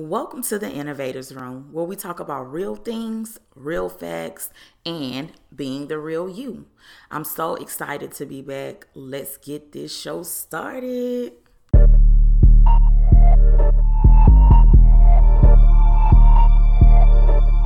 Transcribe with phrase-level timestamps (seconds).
[0.00, 4.48] Welcome to the Innovators Room, where we talk about real things, real facts,
[4.86, 6.66] and being the real you.
[7.10, 8.86] I'm so excited to be back.
[8.94, 11.32] Let's get this show started.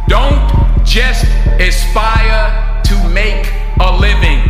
[0.09, 1.27] Don't just
[1.61, 3.46] aspire to make
[3.79, 4.41] a living,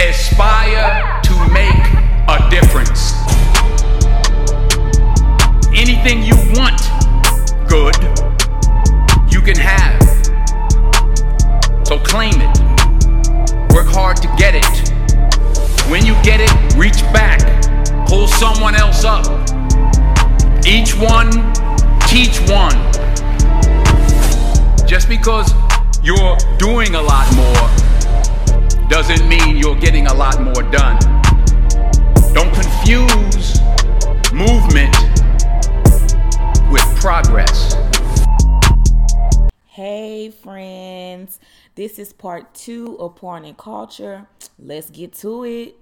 [0.00, 1.86] aspire to make
[2.26, 3.29] a difference.
[6.02, 6.80] Anything you want,
[7.68, 7.94] good,
[9.30, 10.00] you can have.
[11.86, 13.74] So claim it.
[13.74, 14.64] Work hard to get it.
[15.90, 17.40] When you get it, reach back.
[18.08, 19.26] Pull someone else up.
[20.66, 21.30] Each one,
[22.08, 22.78] teach one.
[24.88, 25.52] Just because
[26.02, 30.98] you're doing a lot more doesn't mean you're getting a lot more done.
[32.32, 33.60] Don't confuse
[34.32, 35.09] movement
[37.22, 37.76] progress.
[39.66, 41.38] Hey, friends.
[41.74, 44.26] This is part two of Porn and Culture.
[44.58, 45.76] Let's get to it.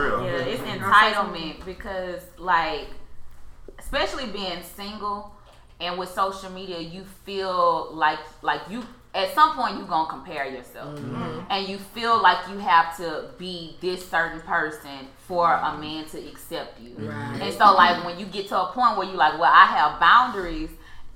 [0.00, 2.88] Yeah, it's entitlement because like
[3.78, 5.34] especially being single
[5.80, 10.46] and with social media you feel like like you at some point you're gonna compare
[10.46, 10.98] yourself.
[10.98, 11.40] Mm-hmm.
[11.50, 15.80] And you feel like you have to be this certain person for a mm-hmm.
[15.80, 16.96] man to accept you.
[17.10, 20.00] And so like when you get to a point where you're like well i have
[20.00, 20.70] boundaries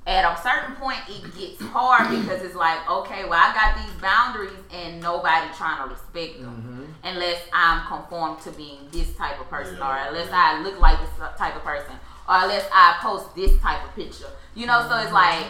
[0.07, 4.01] at a certain point it gets hard because it's like okay well i got these
[4.01, 7.09] boundaries and nobody trying to respect them mm-hmm.
[7.09, 11.29] unless i'm conformed to being this type of person or unless i look like this
[11.37, 11.93] type of person
[12.29, 14.31] or unless i post this type of picture.
[14.55, 15.47] You know so it's like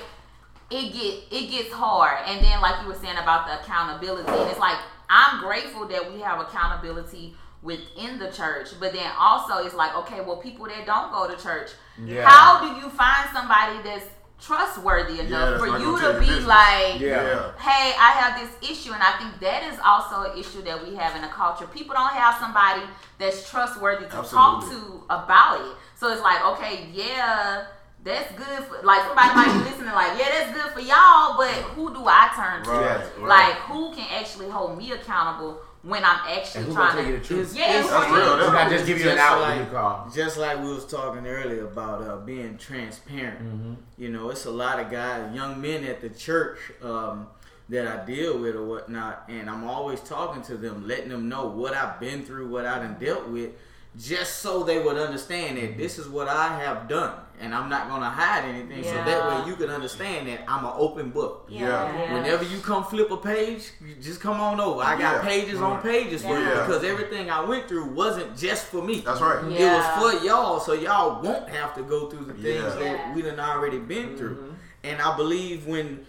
[0.70, 2.18] it get it gets hard.
[2.26, 4.78] And then like you were saying about the accountability and it's like
[5.08, 10.20] i'm grateful that we have accountability within the church but then also it's like okay
[10.20, 11.70] well people that don't go to church
[12.04, 12.28] Yeah.
[12.28, 14.04] how do you find somebody that's
[14.40, 17.52] trustworthy enough that's for you to be like Yeah.
[17.58, 20.94] hey i have this issue and i think that is also an issue that we
[20.96, 21.66] have in the culture.
[21.68, 22.82] People don't have somebody
[23.18, 25.72] that's trustworthy to talk to about it.
[25.94, 27.66] So it's like okay yeah
[28.06, 31.50] that's good for like somebody might be listening like yeah that's good for y'all but
[31.74, 33.28] who do i turn to Right, right.
[33.28, 37.24] like who can actually hold me accountable when i'm actually trying gonna tell you the
[37.24, 37.54] truth?
[37.56, 38.36] yeah That's who- real.
[38.38, 40.10] That's Not just give you an Just out like- when you call.
[40.14, 43.38] Just like we was talking earlier about uh, being transparent.
[43.40, 43.74] Mm-hmm.
[43.98, 47.28] You know, it's a lot of guys, young men at the church um,
[47.68, 51.46] that I deal with or whatnot, and I'm always talking to them, letting them know
[51.46, 53.50] what I've been through, what I done dealt with,
[53.96, 57.88] just so they would understand that this is what I have done, and I'm not
[57.88, 58.82] gonna hide anything.
[58.82, 61.46] So that way you can understand that I'm an open book.
[61.50, 62.12] Yeah.
[62.12, 64.82] Whenever you come flip a page, you just come on over.
[64.82, 65.28] I got Yeah.
[65.30, 65.88] pages on mm-hmm.
[65.88, 69.00] pages for you because everything I went through wasn't just for me.
[69.00, 69.44] That's right.
[69.50, 69.58] Yeah.
[69.58, 72.80] It was for y'all, so y'all won't have to go through the things Yeah.
[72.80, 72.92] Yeah.
[72.92, 74.36] that we done already been through.
[74.36, 74.52] Mm-hmm.
[74.84, 76.06] And I believe when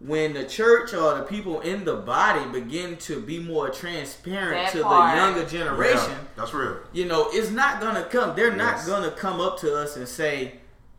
[0.00, 4.72] when the church or the people in the body begin to be more transparent That
[4.72, 5.14] to part.
[5.14, 6.78] the younger generation, Yeah, that's real.
[6.94, 8.34] you know, it's not gonna come.
[8.34, 10.54] They're not gonna come up to us and say,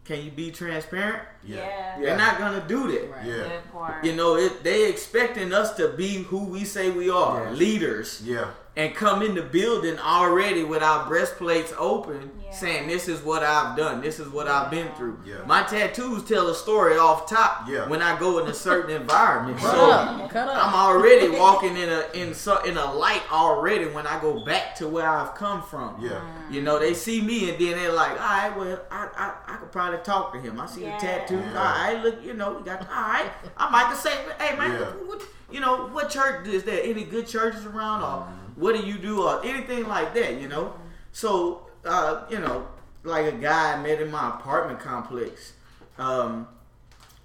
[0.06, 3.26] "Can you be transparent?" yeah, They're not gonna do that.
[3.26, 3.38] Yeah.
[3.44, 7.48] that part You know, it, they expecting us to be who we say we are,
[7.50, 7.58] Yes.
[7.58, 8.48] leaders Yeah.
[8.82, 12.52] And come in the building already with our breastplates open, Yeah.
[12.52, 14.02] saying, "This is what I've done.
[14.02, 15.36] This is what I've been through." Yeah.
[15.46, 17.88] My tattoos tell a story off top Yeah.
[17.88, 19.60] when I go in a certain environment.
[19.60, 20.30] Cut So up.
[20.32, 20.66] Cut up.
[20.68, 24.76] I'm already walking in a in so, in a light already when I go back
[24.78, 25.96] to where I've come from.
[26.00, 26.20] Yeah.
[26.50, 29.56] You know, they see me and then they're like, all right, well, I, I, I
[29.58, 30.60] could probably talk to him.
[30.60, 30.98] I see Yeah.
[31.00, 31.46] the tattoos.
[31.54, 31.60] Yeah.
[31.60, 33.30] All right, look, you know, you got, all right.
[33.58, 34.86] I might just say, hey, man, Yeah.
[35.06, 35.22] what,
[35.52, 36.82] you know, what church is there?
[36.84, 38.02] Any good churches around?
[38.04, 38.41] Or Mm-hmm.
[38.56, 39.24] What do you do?
[39.24, 40.74] Or anything like that, you know?
[41.12, 42.68] So, uh, you know,
[43.04, 45.54] like a guy I met in my apartment complex.
[45.98, 46.48] Um,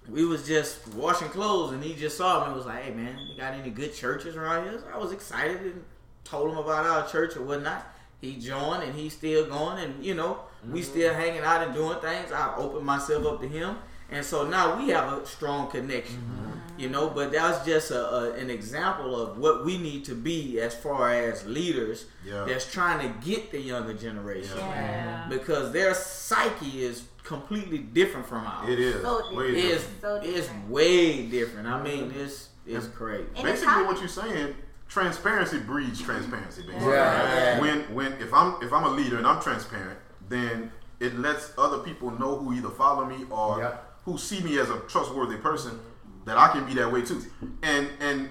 [0.09, 3.19] we was just washing clothes and he just saw me and was like, hey, man,
[3.19, 4.79] you got any good churches around here?
[4.79, 5.85] So I was excited and
[6.25, 7.87] told him about our church or whatnot.
[8.21, 11.99] He joined and he's still going and, you know, we still hanging out and doing
[12.01, 12.33] things.
[12.33, 13.77] I opened myself up to him.
[14.11, 16.81] And so now we have a strong connection, mm-hmm.
[16.81, 17.11] you know.
[17.11, 21.13] But that's just a, a, an example of what we need to be as far
[21.13, 22.45] as leaders Yeah.
[22.45, 25.27] that's trying to get the younger generation yeah.
[25.29, 28.69] because their psyche is completely different from ours.
[28.69, 29.03] It is.
[29.03, 30.25] So Way It is different.
[30.25, 31.67] So it's way different.
[31.67, 33.27] I mean, it's it's crazy.
[33.37, 34.55] And Basically, what you're saying,
[34.89, 36.63] transparency breeds transparency.
[36.63, 36.87] Basically.
[36.93, 37.61] Yeah.
[37.61, 39.99] When when if I'm if I'm a leader and I'm transparent,
[40.29, 40.71] then
[41.01, 43.86] it lets other people know who either follow me or Yep.
[44.07, 45.79] Who see me as a trustworthy person
[46.25, 47.23] that I can be that way too.
[47.63, 48.31] And and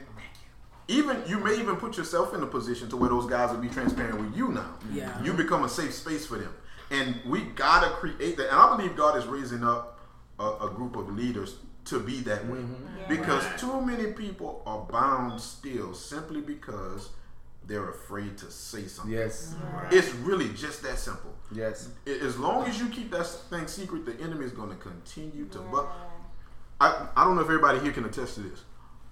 [0.88, 3.70] even you may even put yourself in a position to where those guys will be
[3.70, 4.74] transparent with you now.
[4.92, 5.22] Yeah.
[5.22, 6.54] You become a safe space for them.
[6.92, 8.50] And we gotta create that.
[8.50, 10.00] And I believe God is raising up
[10.40, 11.56] a, a group of leaders
[11.86, 12.60] to be that way.
[12.60, 13.10] Mm-hmm.
[13.10, 17.10] Because too many people are bound still simply because
[17.66, 19.14] they're afraid to say something.
[19.14, 19.56] Yes.
[19.92, 21.35] It's really just that simple.
[21.52, 21.90] Yes.
[22.08, 25.60] As long as you keep that thing secret, the enemy is going to continue to.
[25.60, 25.88] But
[26.82, 28.64] I, I don't know if everybody here can attest to this,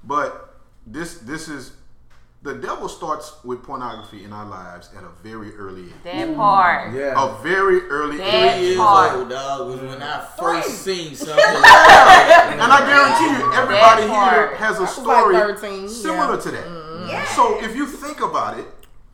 [0.04, 1.74] but this this is
[2.44, 5.94] the devil starts with pornography in our lives at a very early age.
[6.04, 6.94] That part.
[6.94, 7.14] Yeah.
[7.16, 8.60] A very early That age.
[8.60, 12.50] Three years old, dog, was when I first seen something like that.
[12.52, 16.42] And I guarantee you, everybody here has a like story 13, similar yeah.
[16.42, 17.08] to that.
[17.10, 17.26] Yeah.
[17.34, 18.66] So if you think about it,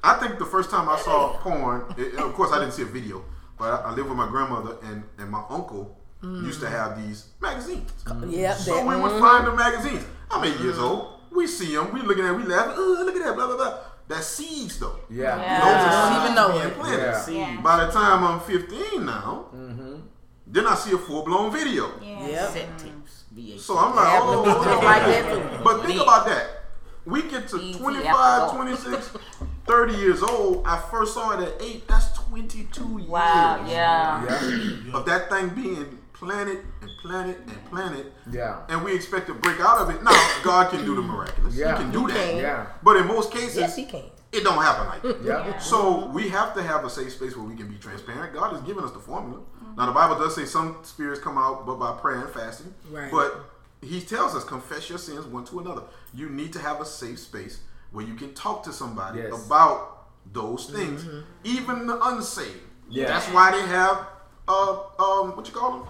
[0.04, 2.86] I think the first time I saw porn, it, of course I didn't see a
[2.86, 3.24] video,
[3.58, 6.72] but I, I lived with my grandmother and, and my uncle used to mm.
[6.72, 7.92] have these magazines.
[8.06, 9.20] Uh, yeah, So that, we would mhm.
[9.20, 10.06] find the magazines.
[10.30, 10.84] I'm eight years mm.
[10.84, 11.14] old.
[11.32, 11.94] We see them.
[11.94, 12.32] We looking at.
[12.32, 12.76] it, We laughing.
[12.78, 13.36] Oh, look at that.
[13.36, 13.78] Blah blah blah.
[14.08, 15.00] That seeds though.
[15.10, 15.40] Yeah.
[15.40, 15.60] Yeah.
[15.60, 16.80] Those are don't seeds even know being it.
[16.80, 17.06] planted.
[17.06, 17.22] Yeah.
[17.22, 19.46] See, By the time I'm 15 now,
[20.48, 21.92] then I see a full blown video.
[22.02, 22.50] Yep.
[22.50, 23.26] set tips.
[23.64, 25.64] So I'm like, Happened oh, to me oh, oh, like that too.
[25.64, 26.48] But think about that.
[27.06, 29.18] We get to 25, 26,
[29.70, 30.64] 30 years old.
[30.66, 31.88] I first saw it at 8.
[31.88, 33.58] That's 22 Wow.
[33.60, 34.26] years Yeah.
[34.26, 34.94] Yeah.
[34.94, 38.12] of that thing being planted and planted and planted.
[38.32, 38.62] Yeah.
[38.68, 40.02] And we expect to break out of it.
[40.04, 40.12] Now,
[40.44, 41.54] God can do the miraculous.
[41.54, 41.78] Yeah.
[41.78, 42.30] He can do He that.
[42.30, 42.38] can.
[42.38, 42.66] Yeah.
[42.82, 44.06] But in most cases, Yes, he can.
[44.32, 45.24] it don't happen like that.
[45.24, 45.60] Yeah.
[45.60, 48.34] So we have to have a safe space where we can be transparent.
[48.34, 49.38] God has given us the formula.
[49.40, 49.76] Mm-hmm.
[49.78, 52.74] Now the Bible does say some spirits come out, but by prayer and fasting.
[52.92, 53.12] Right.
[53.12, 53.46] But
[53.82, 55.84] He tells us confess your sins one to another.
[56.12, 57.60] You need to have a safe space
[57.92, 59.46] where you can talk to somebody Yes.
[59.46, 61.06] about those things,
[61.44, 62.62] even the unsaved.
[62.90, 63.08] Yeah.
[63.08, 64.06] That's why they have
[64.48, 65.88] uh um what you call them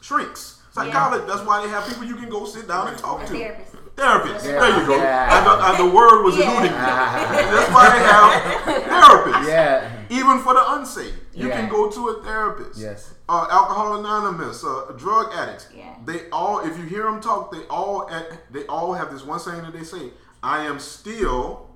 [0.00, 0.56] shrinks.
[0.72, 1.24] Psychology.
[1.26, 3.32] That's why they have people you can go sit down and talk to.
[3.32, 3.72] Therapist.
[3.96, 4.44] Therapists.
[4.46, 4.60] Yeah.
[4.60, 4.96] There you go.
[4.96, 5.36] Yeah.
[5.36, 6.50] And, the, the word was Yeah.
[6.52, 6.78] eluding me.
[7.56, 9.48] That's why they have therapists.
[9.48, 9.90] Yeah.
[10.10, 11.56] Even for the unsaved, you Yeah.
[11.60, 12.78] can go to a therapist.
[12.78, 13.14] Yes.
[13.28, 15.66] Uh, Alcohol Anonymous, uh, drug addicts.
[15.76, 15.94] Yeah.
[16.06, 18.08] They all, if you hear them talk, they all
[18.50, 20.10] they all have this one saying that they say,
[20.42, 21.70] "I am still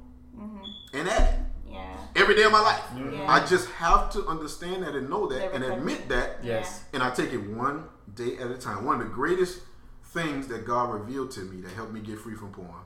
[0.92, 1.96] an addict Yeah.
[2.16, 3.26] every day of my life." Yeah.
[3.28, 5.78] I just have to understand that and know that Never and forget.
[5.78, 6.84] admit that, Yes.
[6.92, 8.84] and I take it one day at a time.
[8.84, 9.60] One of the greatest
[10.04, 12.84] things that God revealed to me that helped me get free from porn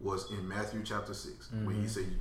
[0.00, 1.88] was in Matthew chapter 6 when He mm-hmm.
[1.88, 2.20] said,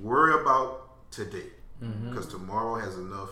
[0.00, 1.50] "Worry about today,
[1.82, 2.08] mm-hmm.
[2.10, 3.30] because tomorrow has enough."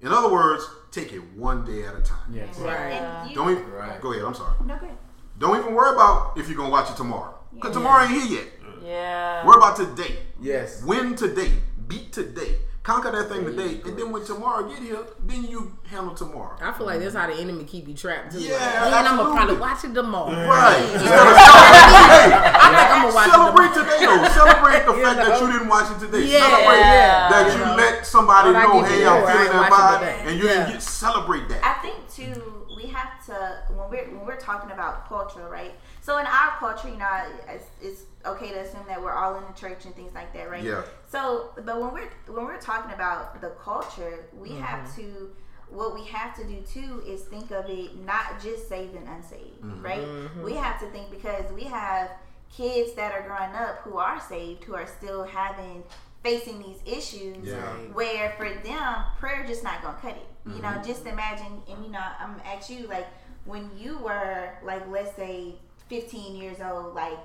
[0.00, 2.32] In other words, take it one day at a time.
[2.32, 2.58] Yes.
[2.58, 2.92] Right.
[2.92, 4.00] And Don't even Right.
[4.00, 4.24] go ahead.
[4.24, 4.54] I'm sorry.
[4.64, 4.96] No, good.
[5.38, 8.46] Don't even worry about if you're gonna watch it tomorrow, because tomorrow ain't here yet.
[8.84, 9.46] Yeah.
[9.46, 10.16] Worry about today.
[10.40, 10.82] Yes.
[10.84, 11.52] Win today.
[11.88, 12.56] Beat today.
[12.84, 16.56] Conquer that thing today, and then when tomorrow get here, then you handle tomorrow.
[16.62, 18.40] I feel like that's how the enemy keep you trapped too.
[18.40, 20.32] Yeah, like, man, I'm gonna probably watch it tomorrow.
[20.32, 20.80] Right.
[20.80, 20.92] Yeah.
[20.96, 23.92] Instead of celebrating, I think I'm gonna watch celebrate it tomorrow.
[23.92, 24.28] today though.
[24.32, 26.24] Celebrate the You fact that you didn't watch it today.
[26.32, 27.76] Yeah, Celebrate yeah, that you you know.
[27.76, 31.48] let somebody But know, hey, I'm feeling that watching vibe, and you didn't get celebrate
[31.50, 31.60] that.
[31.60, 33.36] I think too, we have to
[33.68, 35.74] when we're when we're talking about culture, right?
[36.08, 37.20] So in our culture, you know,
[37.50, 40.48] it's, it's okay to assume that we're all in the church and things like that,
[40.50, 40.64] right?
[40.64, 40.80] Yeah.
[41.06, 44.62] So, but when we're when we're talking about the culture, we Mm-hmm.
[44.62, 45.30] have to.
[45.68, 49.60] What we have to do too is think of it not just saved and unsaved,
[49.62, 49.82] Mm-hmm.
[49.84, 50.08] right?
[50.42, 52.10] We have to think because we have
[52.50, 55.82] kids that are growing up who are saved, who are still having
[56.24, 57.60] facing these issues Yeah.
[57.92, 60.62] where for them prayer just not gonna cut it you Mm-hmm.
[60.62, 63.06] know just imagine and you know i'm gonna you like
[63.44, 65.54] when you were like let's say
[65.88, 67.18] 15 years old like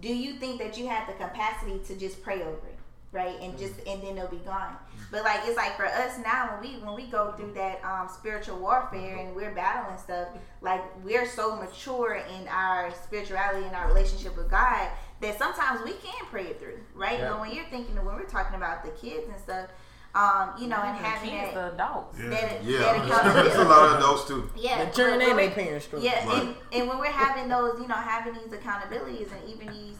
[0.00, 2.78] do you think that you have the capacity to just pray over it
[3.12, 3.36] right?
[3.40, 3.90] And just mm-hmm.
[3.90, 4.72] and then it'll be gone.
[4.72, 5.02] Mm-hmm.
[5.10, 8.08] But like it's like for us now when we when we go through that um
[8.08, 9.28] spiritual warfare mm-hmm.
[9.28, 10.28] and we're battling stuff
[10.60, 14.88] like we're so mature in our spirituality and our relationship with god
[15.20, 17.18] that sometimes we can pray it through right?
[17.18, 17.30] Yeah.
[17.30, 19.68] but when you're thinking when we're talking about the kids and stuff
[20.14, 22.16] um you know and having kids, that the adults.
[22.18, 24.50] that, that Yeah, there's accountability a lot of adults too.
[24.56, 26.08] yeah, The children when and we're- their parents struggle.
[26.08, 26.42] Yeah, Right.
[26.42, 29.96] and, and when we're having those, you know, having these accountabilities and even these,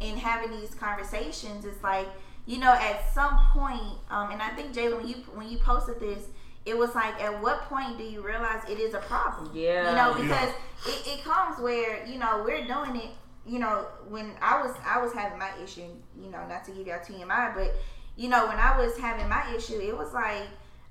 [0.00, 2.06] and having these conversations, it's like,
[2.44, 6.00] you know, at some point, um, and I think Jalen, when you when you posted
[6.00, 6.24] this,
[6.66, 9.50] it was like, at what point do you realize it is a problem?
[9.54, 9.88] Yeah.
[9.90, 10.50] you know, because
[10.86, 13.10] it, it comes where you know we're doing it.
[13.46, 15.88] You know, when I was I was having my issue,
[16.20, 17.74] you know, not to give y'all TMI, but
[18.16, 20.44] you know, when I was having my issue, it was like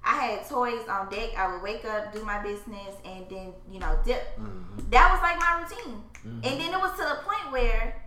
[0.03, 1.31] I had toys on deck.
[1.37, 4.37] I would wake up, do my business, and then you know dip.
[4.37, 4.89] Mm-hmm.
[4.91, 6.01] That was like my routine.
[6.19, 6.41] Mm-hmm.
[6.43, 8.01] And then it was to the point where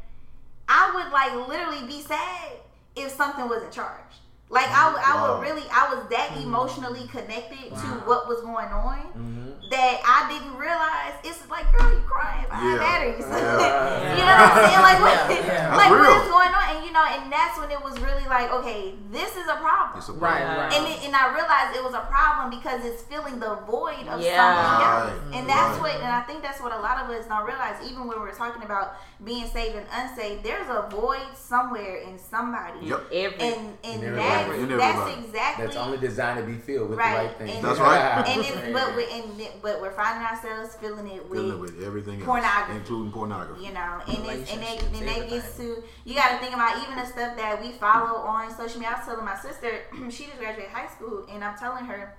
[0.69, 2.53] I would like literally be sad
[2.95, 4.17] if something wasn't charged.
[4.51, 4.93] Like I, mm-hmm.
[4.95, 5.39] would- I Wow.
[5.39, 10.57] would really, I was that emotionally connected to what was going on that I didn't
[10.57, 11.15] realize.
[11.25, 12.47] It's like, girl, you crying?
[12.51, 12.79] I have Yeah.
[12.79, 13.25] batteries.
[13.29, 14.17] Yeah.
[14.19, 14.83] you know what I'm saying?
[14.89, 15.77] Like, what, Yeah, yeah.
[15.77, 16.23] like That's what real.
[16.23, 16.65] is going on?
[16.77, 19.99] And you know, and that's when it was really like, okay, this is a problem.
[19.99, 20.59] It's a Right, problem.
[20.59, 20.73] right.
[20.73, 24.21] and, it, and I realized it was a problem because it's filling the void of
[24.21, 24.37] Yeah.
[24.41, 25.13] something else.
[25.29, 25.95] Right, And that's right.
[25.95, 27.77] what, and I think that's what a lot of us don't realize.
[27.85, 32.87] Even when we're talking about being saved and unsaved, there's a void somewhere in somebody.
[32.87, 33.01] Yep.
[33.13, 34.49] Every And and In that's.
[34.55, 35.25] In that's everybody.
[35.27, 37.57] exactly That's only designed to be filled with Right, the right things.
[37.57, 38.25] and- That's right.
[38.29, 41.83] and it's but we and it- but we're finding ourselves filling it with, Dealing with
[41.83, 42.77] everything else, pornography.
[42.79, 43.65] including pornography.
[43.67, 46.55] you know, and it's and they Relationships, and they gets to you got to think
[46.55, 48.95] about even the stuff that we follow on social media.
[48.95, 52.17] I was telling my sister, she just graduated high school, and I'm telling her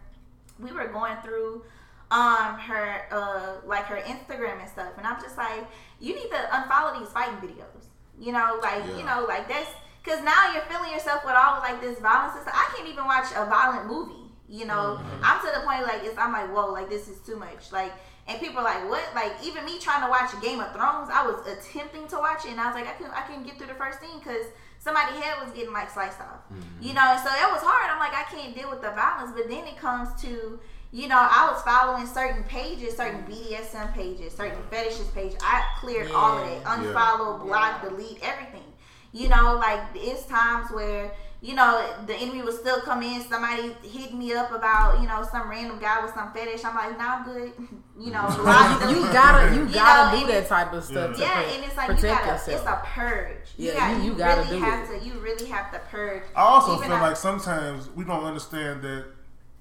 [0.60, 1.64] we were going through
[2.12, 5.66] um her uh like her Instagram and stuff, and I'm just like,
[6.00, 7.86] you need to unfollow these fighting videos.
[8.20, 9.70] You know, like you know, like that's
[10.04, 12.56] because now you're filling yourself with all of, like this violence and stuff.
[12.58, 14.19] I can't even watch a violent movie.
[14.50, 15.24] You know, mm-hmm.
[15.24, 17.72] I'm to the point like it's I'm like whoa, like this is too much.
[17.72, 17.94] Like,
[18.28, 19.04] and people are like, what?
[19.14, 22.52] Like even me trying to watch Game of Thrones, I was attempting to watch it,
[22.52, 24.46] and I was like, I couldn't, I couldn't get through the first scene because
[24.80, 26.42] somebody's head was getting like sliced off.
[26.50, 26.82] Mm-hmm.
[26.82, 27.92] You know, so it was hard.
[27.92, 29.32] I'm like, I can't deal with the violence.
[29.36, 30.60] But then it comes to
[30.92, 35.34] you know, I was following certain pages, certain BDSM pages, certain fetishes page.
[35.42, 36.78] I cleared all of it, Yeah.
[36.78, 38.64] unfollow, block, delete, everything.
[39.12, 43.22] You know, like it's times where you know the enemy will still come in.
[43.22, 46.64] Somebody hit me up about you know some random guy with some fetish.
[46.66, 47.54] I'm like, nah, I'm good.
[48.00, 51.16] You know, block, You gotta, you You gotta know, do that type of stuff.
[51.18, 52.32] to Yeah, and it's like you protect gotta.
[52.52, 52.62] yourself.
[52.62, 53.36] It's a purge.
[53.58, 55.00] Yeah, got, you- you gotta really do have it.
[55.02, 55.06] to.
[55.06, 56.24] You really have to purge.
[56.34, 59.06] I also Even feel I- like sometimes we don't understand that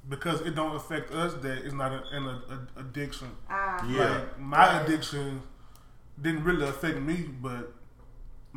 [0.08, 3.26] because it don't affect us that it's not a, an a, addiction.
[3.50, 4.08] Uh, Yeah.
[4.20, 5.42] Like my addiction
[6.22, 7.72] didn't really affect me, but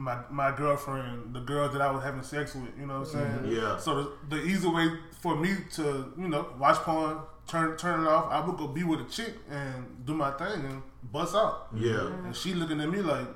[0.01, 3.13] my my girlfriend, the girl that I was having sex with, you know what I'm
[3.13, 3.25] saying?
[3.25, 3.55] Mm-hmm.
[3.55, 3.77] Yeah.
[3.77, 4.88] So the, the easy way
[5.22, 8.84] for me to you know watch porn, turn turn it off, I would go be
[8.84, 10.81] with a chick and do my thing and
[11.12, 11.67] bust out.
[11.75, 11.91] Yeah.
[11.91, 12.25] Mm-hmm.
[12.25, 13.27] And she looking at me like.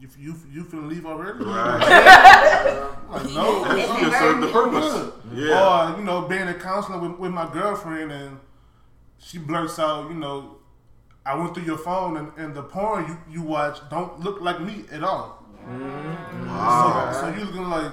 [0.00, 1.42] You, you, you finna leave already?
[1.42, 2.90] Right.
[3.10, 3.64] Like, no.
[3.96, 4.92] She just served the purpose.
[4.92, 5.48] Good.
[5.48, 5.92] Yeah.
[5.94, 8.40] Or, you know, being a counselor with, with my girlfriend and
[9.18, 10.56] she blurts out, you know,
[11.24, 14.60] I went through your phone and, and the porn you, you watch don't look like
[14.60, 15.43] me at all.
[15.68, 16.46] Mm-hmm.
[16.48, 17.10] Wow.
[17.12, 17.92] So, so you looking like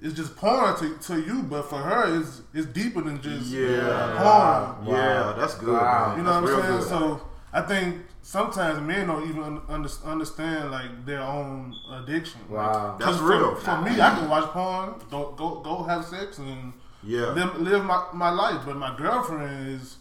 [0.00, 4.14] it's just porn to, to you, but for her it's it's deeper than just Yeah.
[4.18, 4.86] porn.
[4.94, 5.72] Yeah, that's good.
[5.72, 6.14] Wow.
[6.16, 6.78] You know That's what I'm saying?
[6.80, 6.88] good.
[6.88, 12.40] So I think sometimes men don't even under, understand like their own addiction.
[12.50, 12.96] Wow.
[12.98, 13.54] That's For- real.
[13.54, 16.72] For, me, I can watch porn, go go go have sex, and
[17.02, 17.30] Yeah.
[17.32, 18.62] live, live my, my life.
[18.66, 19.96] But my girlfriend is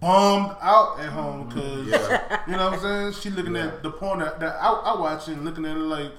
[0.00, 2.40] bummed out at home because Yeah.
[2.46, 3.12] you know what I'm saying.
[3.14, 6.12] She looking at the porn that, that I, I watch and looking at it like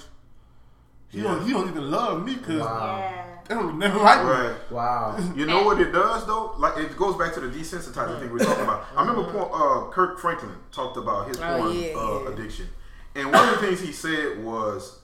[1.09, 3.25] he don't he don't even love me because Wow.
[3.47, 4.29] they don't never like me.
[4.31, 4.71] Right.
[4.71, 5.17] Wow.
[5.35, 6.53] You know what it does though?
[6.57, 8.85] Like it goes back to the desensitizing thing we are talking about.
[8.95, 12.29] I remember porn, uh, Kirk Franklin talked about his Oh, porn yeah, uh, yeah.
[12.33, 12.67] addiction,
[13.15, 14.99] and one of the things he said was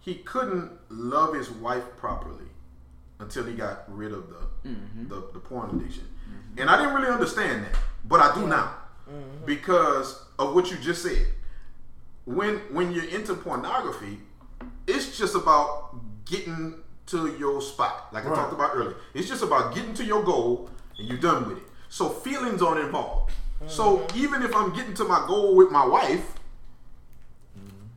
[0.00, 2.44] he couldn't love his wife properly
[3.18, 4.70] until he got rid of the
[5.08, 6.06] the, the porn addiction.
[6.58, 8.74] And I didn't really understand that, but I do now
[9.08, 9.44] mm-hmm.
[9.44, 11.26] because of what you just said.
[12.24, 14.18] When when you're into pornography,
[14.86, 16.74] it's just about getting
[17.06, 18.96] to your spot, like I talked about earlier.
[19.14, 21.64] It's just about getting to your goal, and you're done with it.
[21.88, 23.32] So feelings aren't involved.
[23.68, 24.18] So mm-hmm.
[24.18, 26.32] even if I'm getting to my goal with my wife,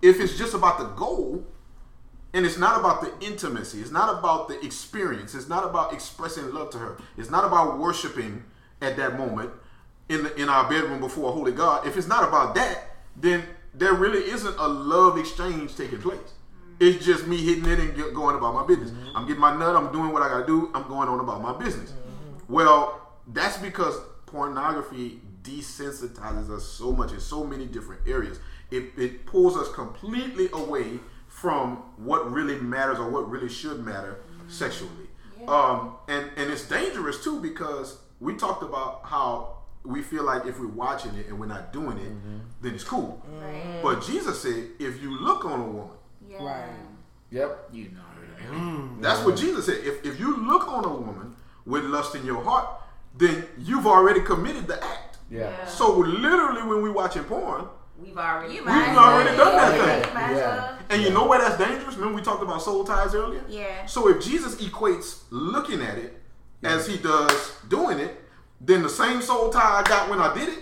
[0.02, 1.44] if it's just about the goal,
[2.34, 6.54] and it's not about the intimacy, it's not about the experience, it's not about expressing
[6.54, 8.44] love to her, it's not about worshiping
[8.82, 9.52] at that moment
[10.10, 11.86] in the, in our bedroom before a holy God.
[11.86, 13.44] If it's not about that, then
[13.74, 16.18] there really isn't a love exchange taking place.
[16.80, 18.92] It's just me hitting it and get, going about my business.
[18.92, 19.18] Mm-hmm.
[19.18, 19.76] I'm getting my nut.
[19.76, 20.72] I'm doing what I got to do.
[20.74, 21.92] I'm going on about my business.
[21.92, 22.54] Mm-hmm.
[22.54, 28.40] Well, that's because pornography desensitizes us so much in so many different areas.
[28.72, 31.00] It, it pulls us completely away
[31.42, 35.08] from what really matters or what really should matter sexually.
[35.48, 40.60] Um, and, and it's dangerous too because we talked about how we feel like if
[40.60, 42.40] we're watching it and we're not doing it, mm-hmm.
[42.62, 43.24] then it's cool.
[43.82, 45.98] But Jesus said, if you look on a woman,
[46.30, 46.44] Yeah.
[46.44, 46.70] Right.
[47.32, 47.70] Yep.
[47.72, 48.00] You know.
[48.52, 49.02] Mm.
[49.02, 49.40] that's what mm.
[49.40, 49.78] Jesus said.
[49.84, 52.68] If, if you look on a woman with lust in your heart,
[53.18, 55.18] then you've already committed the act.
[55.30, 55.66] Yeah.
[55.66, 57.68] So literally, when we watching porn,
[58.02, 58.54] We've already.
[58.54, 60.14] You we've might already done that Yeah, thing.
[60.14, 60.78] might Yeah.
[60.90, 61.96] And you know where that's dangerous?
[61.96, 63.44] Remember we talked about soul ties earlier?
[63.48, 63.86] Yeah.
[63.86, 66.20] So if Jesus equates looking at it
[66.64, 68.20] as he does doing it,
[68.62, 70.60] then the same soul tie I got when I did it,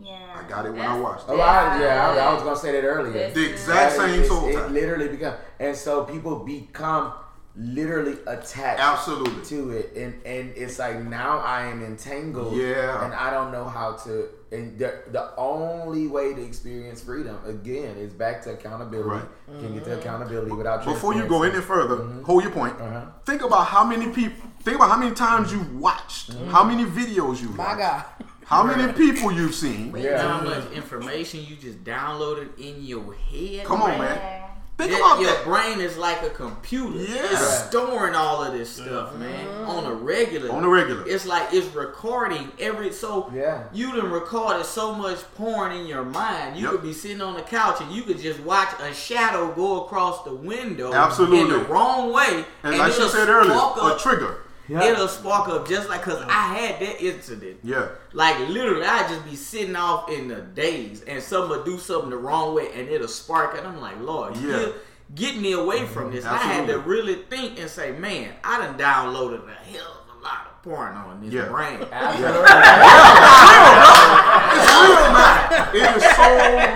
[0.00, 0.18] Yeah.
[0.44, 1.40] I got it when I watched Oh, it.
[1.40, 3.12] I, yeah, I, I was gonna say that earlier.
[3.12, 4.66] That's The exact same is- soul It tie.
[4.68, 7.12] literally become, and so people become
[7.58, 9.42] literally attached Absolutely.
[9.46, 13.04] to it and and it's like now I am entangled Yeah.
[13.04, 17.96] and I don't know how to and the, the only way to experience freedom again
[17.96, 19.60] is back to accountability Right.
[19.60, 20.00] can get to mm-hmm.
[20.00, 21.66] accountability without Before you go any transparency.
[21.66, 22.22] further, mm-hmm.
[22.24, 22.78] hold your point.
[22.80, 23.06] Uh-huh.
[23.24, 24.48] Think about how many people.
[24.62, 26.50] Think about how many times you've watched, mm-hmm.
[26.50, 28.04] how many videos you My watched, God.
[28.44, 29.94] how many people you've seen.
[29.96, 30.20] Yeah.
[30.20, 33.64] How much information you just downloaded in your head?
[33.64, 34.45] Come on, man.
[34.78, 34.88] Man.
[34.88, 35.44] Think That- about your that.
[35.44, 36.98] brain is like a computer.
[36.98, 37.32] Yeah.
[37.32, 39.70] It's storing all of this stuff, man, mm-hmm.
[39.70, 40.52] on a regular.
[40.52, 41.06] On a regular.
[41.06, 42.92] It's like it's recording every.
[42.92, 43.64] So Yeah.
[43.72, 46.56] you done recorded so much porn in your mind.
[46.56, 46.70] You Yep.
[46.72, 50.22] could be sitting on the couch and you could just watch a shadow go across
[50.24, 51.38] the window Absolutely.
[51.40, 51.66] in Absolutely.
[51.66, 52.44] the wrong way.
[52.62, 53.98] And like she it'll said earlier, spark a up-
[54.66, 54.92] trigger.
[54.92, 57.58] It'll spark up just like because I had that incident.
[57.62, 57.88] Yeah.
[58.12, 62.16] Like literally, I just be sitting off in the days, and someone do something the
[62.16, 64.58] wrong way, and it'll spark, and I'm like, Lord, Yeah.
[64.58, 64.74] get,
[65.14, 65.92] get me away mm-hmm.
[65.92, 66.24] from this.
[66.24, 70.22] I had to really think and say, man, I done downloaded a hell of a
[70.22, 71.48] lot of porn on this Yeah.
[71.48, 71.78] brain.
[74.56, 75.68] It's real, man.
[75.74, 76.26] It is so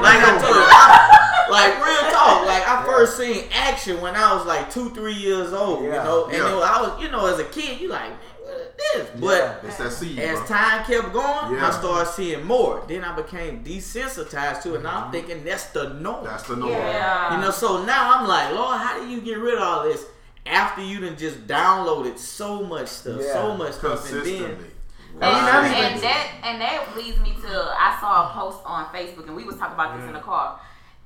[0.03, 0.63] Like I real, told you.
[0.69, 1.10] I,
[1.51, 2.47] like real talk.
[2.51, 5.85] Like I first seen action when I was like two, three years old.
[5.85, 6.43] You know, and Yeah.
[6.45, 9.21] then I was, you know, as a kid, you like, man, what is this?
[9.21, 10.47] But It's that seed, as bro.
[10.49, 11.69] time kept going, Yeah.
[11.69, 12.83] I started seeing more.
[12.89, 14.83] Then I became desensitized to it.
[14.83, 16.25] Now I'm thinking that's the norm.
[16.25, 16.73] That's the norm.
[16.73, 17.37] Yeah.
[17.37, 20.05] you know, so now I'm like, Lord, how do you get rid of all this
[20.47, 24.71] after you done just downloaded so much stuff, so much stuff, and then Consistently.
[25.21, 29.37] And, and that and that leads me to I saw a post on Facebook and
[29.37, 30.23] we was talking about this in the mm.
[30.23, 30.61] car.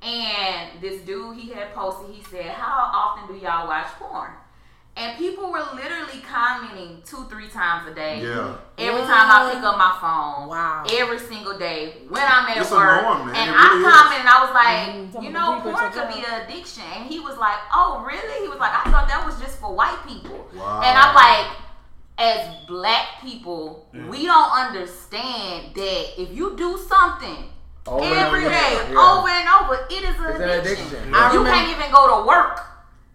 [0.05, 4.31] And this dude he had posted, he said, How often do y'all watch porn?
[4.97, 8.21] And people were literally commenting two, three times a day.
[8.23, 8.55] Yeah.
[8.77, 10.47] Every time I pick up my phone.
[10.47, 10.85] Wow.
[10.89, 12.03] Every single day.
[12.07, 13.01] When I'm at It's a work.
[13.01, 13.35] norm, man.
[13.35, 13.91] And It I really is.
[13.91, 16.41] commented and I was like, Mm, some you know, porn at your could be an
[16.43, 16.83] addiction.
[16.95, 18.41] And he was like, Oh, really?
[18.43, 20.47] He was like, I thought that was just for white people.
[20.55, 20.79] Wow.
[20.81, 21.57] And I'm like,
[22.17, 27.49] as black people, we don't understand that if you do something
[27.87, 28.49] Over and every over.
[28.49, 29.13] day, Yeah.
[29.13, 30.87] over and over, it is an It's an addiction.
[30.87, 31.13] addiction.
[31.15, 32.61] I You remember- can't even go to work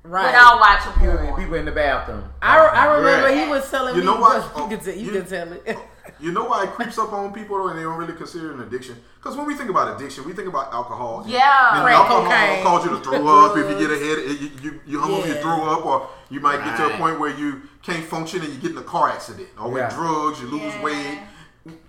[0.04, 0.26] Right.
[0.26, 1.40] without watching People, porn.
[1.42, 2.24] people in the bathroom.
[2.40, 3.36] I, I remember Right.
[3.44, 4.06] he was telling You me.
[4.06, 4.36] know what?
[4.36, 5.78] You Oh, can, tell, you you- can tell it.
[6.18, 8.54] You know why it creeps up on people though, and they don't really consider it
[8.56, 9.02] an addiction?
[9.18, 11.22] Because when we think about addiction, we think about alcohol.
[11.26, 11.74] Yeah.
[11.76, 12.62] And Crack alcohol cocaine.
[12.62, 15.26] cause you to throw up if you get a head, you you, you hung over
[15.26, 18.52] you throw up, or you might get to a point where you can't function and
[18.52, 20.82] you get in a car accident, or with drugs you lose Yeah.
[20.82, 21.18] weight.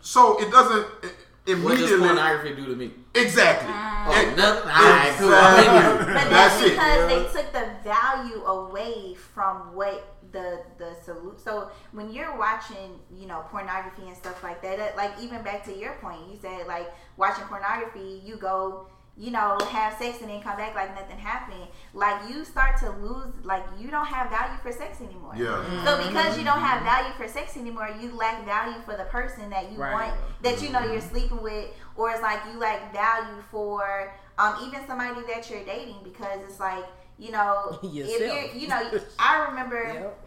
[0.02, 1.16] So it doesn't it,
[1.46, 2.92] what does immediately pornography do to me?
[3.16, 3.70] exactly.
[3.74, 4.70] Oh, It- nothing.
[4.70, 5.34] Alright, cool.
[5.34, 6.06] I'm in you.
[6.06, 6.70] But That's that's, it.
[6.72, 11.40] because they took the value away from what the the salute.
[11.40, 15.64] So when you're watching, you know, pornography and stuff like that, that- like even back
[15.66, 20.30] to your point, you said like watching pornography, you go, you know, have sex and
[20.30, 21.68] then come back like nothing happened.
[21.94, 25.34] Like you start to lose, like you don't have value for sex anymore.
[25.36, 25.84] Yeah.
[25.84, 29.50] So because you don't have value for sex anymore, you lack value for the person
[29.50, 29.94] that you Right.
[29.94, 34.56] want, that you know you're sleeping with, or it's like you lack value for um,
[34.66, 36.86] even somebody that you're dating because it's like
[37.20, 38.82] you know if you're you know
[39.20, 40.20] I remember Yep.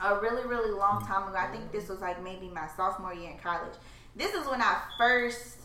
[0.00, 1.36] a really really long time ago.
[1.36, 3.74] I think this was like maybe my sophomore year in college.
[4.14, 5.57] This is when I first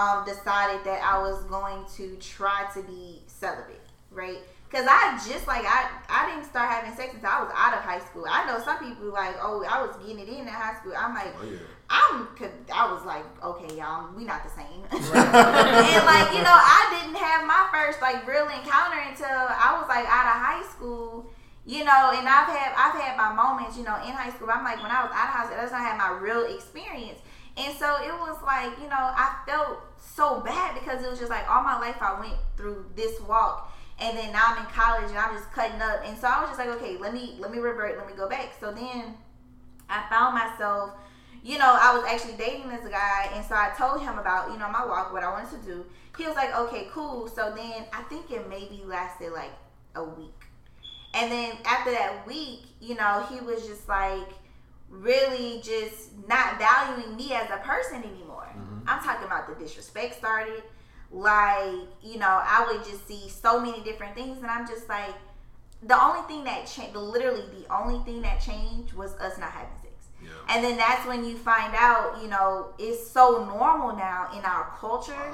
[0.00, 4.38] um, decided that I was going to try to be celibate, right?
[4.70, 7.82] Cause I just like I I didn't start having sex until I was out of
[7.82, 8.22] high school.
[8.30, 10.94] I know some people like oh I was getting it in in high school.
[10.94, 11.58] I'm like Oh, yeah.
[11.90, 14.86] I'm cause I was like okay y'all we not the same.
[14.94, 19.90] and like you know I didn't have my first like real encounter until I was
[19.90, 21.26] like out of high school.
[21.66, 24.54] You know, and I've had I've had my moments, you know, in high school.
[24.54, 26.46] I'm like when I was out of high school, that's when I had my real
[26.46, 27.18] experience.
[27.56, 31.30] And so it was like, you know, I felt so bad because it was just
[31.30, 35.10] like all my life I went through this walk and then now I'm in college
[35.10, 36.00] and I'm just cutting up.
[36.04, 38.28] And so I was just like, okay, let me let me revert, let me go
[38.28, 38.54] back.
[38.58, 39.14] So then
[39.88, 40.92] I found myself,
[41.42, 44.58] you know, I was actually dating this guy, and so I told him about, you
[44.58, 45.84] know, my walk, what I wanted to do.
[46.16, 47.28] He was like, okay, cool.
[47.28, 49.52] So then I think it maybe lasted like
[49.94, 50.34] a week.
[51.14, 54.28] And then after that week, you know, he was just like
[54.90, 58.48] really just not valuing me as a person anymore.
[58.50, 58.88] Mm-hmm.
[58.88, 60.62] I'm talking about the disrespect started.
[61.12, 65.14] Like, you know, I would just see so many different things, and I'm just like,
[65.82, 69.74] the only thing that changed, literally the only thing that changed was us not having
[69.82, 69.86] sex.
[70.48, 74.70] And then that's when you find out, you know, it's so normal now in our
[74.78, 75.32] culture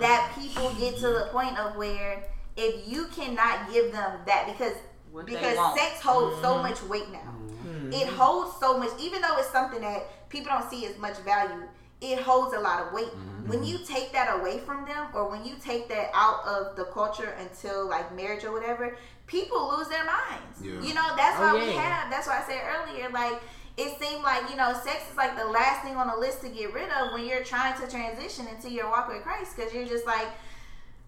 [0.00, 2.24] that people get to the point of where
[2.56, 4.72] if you cannot give them that because
[5.16, 5.78] What they because want.
[5.78, 6.68] sex holds so mm-hmm.
[6.68, 7.32] much weight now.
[7.64, 7.90] Mm-hmm.
[7.90, 11.62] It holds so much even though it's something that people don't see as much value,
[12.02, 13.48] it holds a lot of weight mm-hmm.
[13.48, 16.84] When you take that away from them, or when you take that out of the
[16.92, 20.60] culture until like marriage or whatever, people lose their minds.
[20.60, 20.72] Yeah.
[20.86, 22.10] You know, that's Oh, why we have.
[22.10, 23.40] That's why I said earlier, like.
[23.78, 26.48] It seemed like you know, sex is like the last thing on the list to
[26.48, 29.84] get rid of when you're trying to transition into your walk with Christ, because you're
[29.84, 30.28] just like,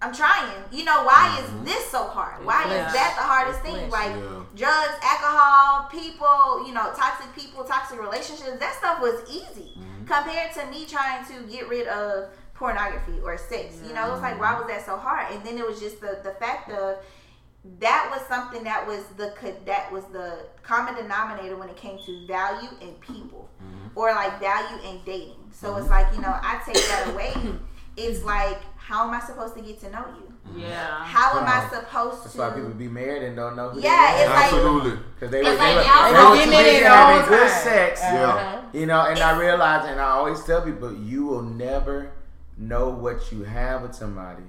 [0.01, 0.63] I'm trying.
[0.71, 2.45] You know, why is this so hard?
[2.45, 3.91] Why is that the hardest thing?
[3.91, 4.45] Like Yeah.
[4.55, 8.59] drugs, alcohol, people, you know, toxic people, toxic relationships.
[8.61, 13.81] That stuff was easy compared to me trying to get rid of pornography or sex.
[13.87, 15.33] You know, it was like, why was that so hard?
[15.33, 16.99] And then it was just the the fact of
[17.81, 19.35] that was something that was the
[19.67, 23.49] that was the common denominator when it came to value in people
[23.97, 25.51] or like value in dating.
[25.51, 27.33] So it's like you know, I take that away.
[27.99, 30.63] It's like, how am I supposed to get to know you?
[30.63, 31.05] Yeah.
[31.05, 31.71] How am I Right.
[31.71, 32.39] supposed That's to?
[32.39, 34.35] That's why people be married and don't know who Yeah, they it's are.
[34.35, 34.99] like- Absolutely.
[35.15, 36.77] Because they, It's were like they, were- y'all they don't were get too in busy
[36.77, 37.63] it all having the good time.
[37.63, 38.01] sex.
[38.03, 38.25] Yeah.
[38.29, 38.61] Uh-huh.
[38.73, 42.11] You know, and I realize, and I always tell people, you will never
[42.57, 44.45] know what you have with somebody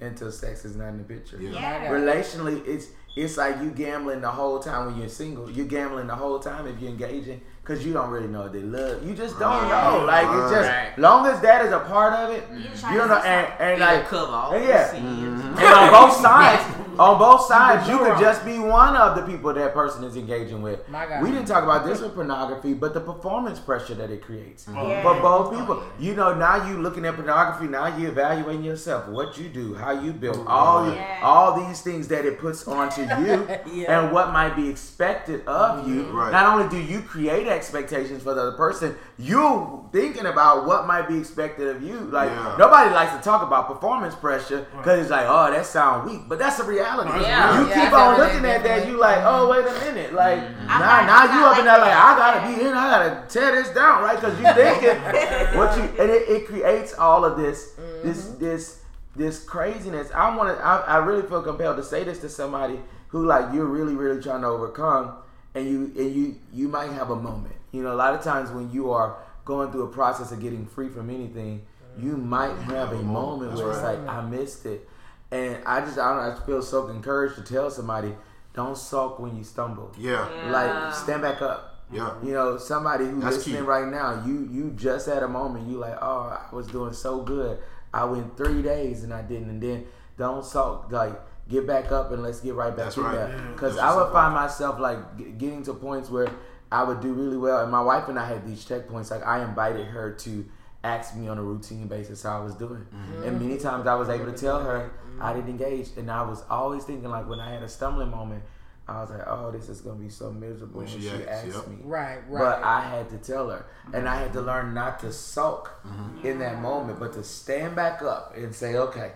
[0.00, 1.36] until sex is not in the picture.
[1.40, 1.50] Yeah.
[1.52, 1.90] Yeah.
[1.90, 5.50] Relationally, it's it's like you gambling the whole time when you're single.
[5.50, 8.60] You're gambling the whole time if you're engaging because you don't really know if they
[8.60, 9.06] love.
[9.06, 9.92] You just don't Right.
[9.92, 10.04] know.
[10.04, 10.98] Like it's just Right.
[10.98, 13.18] long as that is a part of it, You're you don't know.
[13.18, 14.84] And, and like cover all yeah.
[14.84, 15.44] the sins.
[15.44, 16.64] and on both sides,
[16.98, 20.16] on both sides, you go could just be one of the people that person is
[20.16, 20.86] engaging with.
[20.88, 21.22] My God.
[21.22, 25.02] We didn't talk about this with pornography, but the performance pressure that it creates Yeah.
[25.02, 25.82] for both people.
[25.98, 27.66] You know, now you looking at pornography.
[27.68, 31.20] Now you evaluating yourself, what you do, how you build, all Yeah.
[31.22, 33.98] all these things that it puts onto you, Yeah.
[34.00, 36.04] and what might be expected of you.
[36.12, 36.32] Right.
[36.32, 41.06] Not only do you create expectations for the other person, you thinking about what might
[41.08, 41.98] be expected of you.
[42.10, 42.56] Like Yeah.
[42.58, 46.38] nobody likes to talk about performance pressure because it's like, oh, that sound weak, but
[46.38, 46.81] that's a reality.
[47.22, 47.60] Yeah.
[47.60, 48.92] You Yeah, keep I on looking at that, definitely.
[48.92, 51.86] you like, oh, wait a minute, like I'm now, now you up in there like
[51.88, 51.96] like.
[51.96, 54.16] I gotta be in, I gotta tear this down, right?
[54.20, 58.82] Because you thinking what you, and it, it creates all of this, this, this,
[59.16, 60.10] this craziness.
[60.12, 63.52] I want to, I, I really feel compelled to say this to somebody who like
[63.54, 65.14] you're really, really trying to overcome,
[65.54, 67.54] and you, and you, you might have a moment.
[67.72, 70.66] You know, a lot of times when you are going through a process of getting
[70.66, 72.06] free from anything, mm-hmm.
[72.06, 74.88] you might have a moment where it's like, I missed it.
[75.32, 78.14] And I just, I don't know, I feel so encouraged to tell somebody,
[78.54, 79.90] don't sulk when you stumble.
[79.98, 80.28] Yeah.
[80.50, 81.82] Like, stand back up.
[81.90, 82.14] Yeah.
[82.22, 83.62] You know, somebody who's That's listening key.
[83.62, 87.22] right now, you you just had a moment, you like, oh, I was doing so
[87.22, 87.58] good.
[87.92, 90.90] I went three days and I didn't, and then don't sulk.
[90.92, 91.18] Like,
[91.48, 93.14] get back up and let's get right back That's in right.
[93.14, 93.28] there.
[93.28, 93.50] Yeah.
[93.52, 96.28] Because That's I would what's find myself like g- getting to points where
[96.70, 99.10] I would do really well, and my wife and I had these checkpoints.
[99.10, 100.46] Like, I invited her to
[100.84, 103.22] ask me on a routine basis how I was doing, Mm-hmm.
[103.24, 104.90] and many times I was able to tell her
[105.20, 108.42] I didn't engage, and I was always thinking like when I had a stumbling moment.
[108.88, 111.28] I was like, "Oh, this is gonna be so miserable when When she, she asks,
[111.46, 111.68] asks yep.
[111.68, 112.40] me." Right, right.
[112.40, 113.64] But I had to tell her,
[113.94, 116.26] and I had to learn not to sulk Mm-hmm.
[116.26, 119.12] in that moment, but to stand back up and say, "Okay,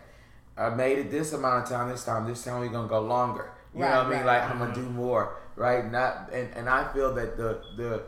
[0.57, 1.89] I made it this amount of time.
[1.89, 4.19] This time, this time we're gonna go longer." You know Right, what I mean?
[4.21, 4.41] right.
[4.41, 5.91] Like I'm gonna do more, right?
[5.91, 8.03] Not and and I feel that the the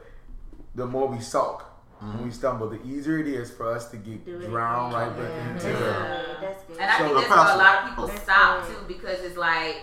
[0.77, 1.65] the more we sulk
[2.01, 2.31] when we uh-huh.
[2.33, 5.09] stumble, the easier it is for us to get Do drowned again.
[5.09, 5.51] right back Yeah.
[5.53, 5.67] into
[6.41, 6.69] That's it.
[6.69, 6.81] good.
[6.81, 8.77] And I So- think that's The where a lot of people That's stop good.
[8.77, 9.77] too because it's like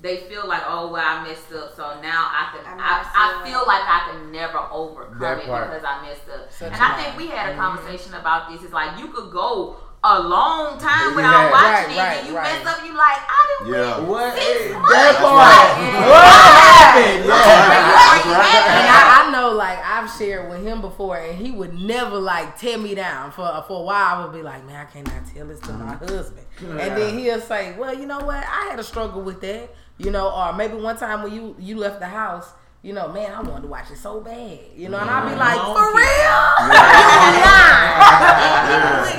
[0.00, 2.78] they feel like, oh well, I messed up, so now I can.
[2.78, 5.68] I I, I feel like I can never overcome That it part.
[5.70, 6.52] because I messed up.
[6.52, 7.02] Such and I lie.
[7.02, 8.62] think we had a conversation about this.
[8.62, 11.16] It's like you could go a long time Yeah.
[11.16, 12.64] without watching Right, it, right, and you right.
[12.64, 12.84] mess up.
[12.84, 13.98] You like, I didn't Yeah.
[13.98, 14.34] win What?
[14.38, 15.18] six That months.
[15.18, 16.08] part.
[16.08, 17.24] What happened?
[17.26, 18.78] Yeah.
[18.78, 22.58] And I, I know, like I've shared with him before, and he would never like
[22.58, 24.16] tear me down for uh, for a while.
[24.20, 27.40] I would be like, man, I cannot tell this to my husband, and then he'll
[27.40, 28.36] say, well, you know what?
[28.38, 31.76] I had a struggle with that, you know, or maybe one time when you you
[31.76, 32.48] left the house.
[32.80, 34.58] You know, man, I wanted to watch it so bad.
[34.76, 36.38] You know, and I'd be like, for real?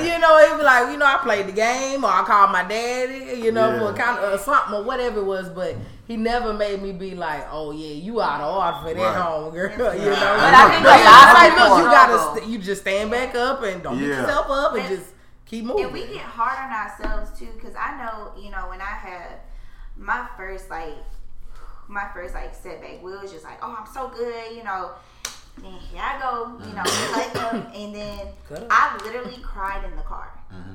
[0.10, 2.62] You know, he'd be like, you know, I played the game, or I called my
[2.64, 5.48] daddy, you know, for kind of uh, something or whatever it was.
[5.50, 9.14] But he never made me be like, oh yeah, you out of order for that
[9.14, 9.22] Right.
[9.22, 9.70] home, girl.
[9.94, 12.40] You know, But I think no, a you lot of like, people look, you gotta,
[12.40, 15.10] st- you just stand back up and don't beat yourself up and And- just
[15.46, 15.84] keep moving.
[15.84, 19.40] And we get hard on ourselves too, because I know, you know, when I had
[19.96, 20.94] my first like
[21.90, 24.92] my first like setback, we was just like, oh, I'm so good, you know.
[25.56, 27.46] And here I go, you know, uh-huh.
[27.48, 28.28] up, um, and then.
[28.70, 30.32] I literally cried in the car.
[30.50, 30.70] Uh-huh.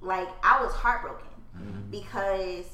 [0.00, 1.90] Like I was heartbroken mm-hmm.
[1.90, 2.64] because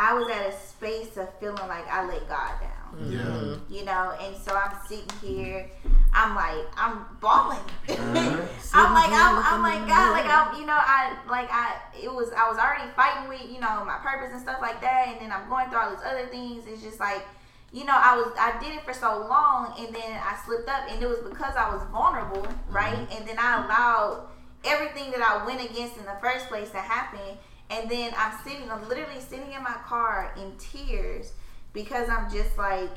[0.00, 2.80] I was at a space of feeling like I let God down.
[2.98, 3.54] Yeah.
[3.70, 5.70] you know and so i'm sitting here
[6.12, 7.60] i'm like i'm bawling.
[7.88, 8.42] Uh-huh.
[8.74, 12.32] I'm like I'm, I'm like god like i'm you know i like i it was
[12.36, 15.30] i was already fighting with you know my purpose and stuff like that and then
[15.30, 16.64] i'm going through all these other things.
[16.66, 17.24] It's just like
[17.72, 20.90] you know i was i did it for so long and then i slipped up
[20.90, 22.94] and it was because i was vulnerable right?
[22.94, 23.16] Mm-hmm.
[23.16, 24.26] And then i allowed
[24.64, 27.38] everything that I went against in the first place to happened.
[27.70, 31.32] And then I'm sitting, I'm literally sitting in my car in tears
[31.72, 32.90] because I'm just like,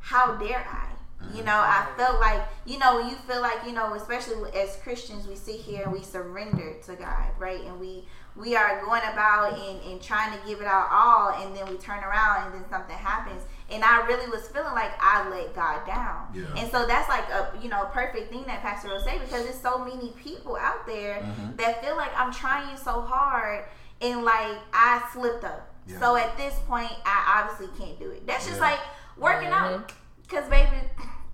[0.00, 0.88] how dare I?
[1.34, 5.26] You know, I felt like, you know, you feel like, you know, especially as Christians,
[5.26, 7.60] we sit here and we surrender to God, right?
[7.62, 8.04] And we
[8.36, 11.76] we are going about and, and trying to give it our all, and then we
[11.78, 13.42] turn around and then something happens.
[13.70, 16.26] And I really was feeling like I let God down.
[16.34, 16.42] Yeah.
[16.60, 19.60] And so that's like a you know perfect thing that Pastor will say because there's
[19.60, 21.56] so many people out there Mm-hmm.
[21.56, 23.64] that feel like I'm trying so hard
[24.04, 25.70] and like I slipped up.
[25.86, 25.98] Yeah.
[26.00, 28.26] So at this point, I obviously can't do it.
[28.26, 28.70] That's just Yeah.
[28.70, 28.80] like
[29.18, 29.72] working out.
[29.72, 30.36] Mm-hmm.
[30.36, 30.70] Cause baby,